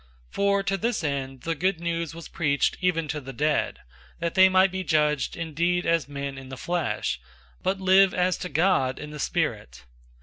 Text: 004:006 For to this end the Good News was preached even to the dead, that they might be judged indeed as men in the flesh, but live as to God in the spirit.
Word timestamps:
004:006 0.29 0.31
For 0.33 0.63
to 0.63 0.77
this 0.77 1.03
end 1.03 1.41
the 1.41 1.53
Good 1.53 1.79
News 1.79 2.15
was 2.15 2.27
preached 2.27 2.75
even 2.81 3.07
to 3.09 3.21
the 3.21 3.31
dead, 3.33 3.81
that 4.17 4.33
they 4.33 4.49
might 4.49 4.71
be 4.71 4.83
judged 4.83 5.37
indeed 5.37 5.85
as 5.85 6.07
men 6.09 6.39
in 6.39 6.49
the 6.49 6.57
flesh, 6.57 7.19
but 7.61 7.79
live 7.79 8.11
as 8.11 8.35
to 8.39 8.49
God 8.49 8.97
in 8.97 9.11
the 9.11 9.19
spirit. 9.19 9.85